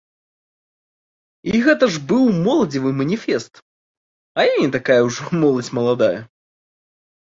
[1.51, 3.53] І гэта ж быў моладзевы маніфест,
[4.37, 6.15] а я не такая ўжо моладзь маладая.